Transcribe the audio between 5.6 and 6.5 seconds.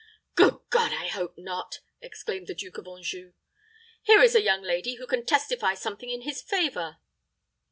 something in his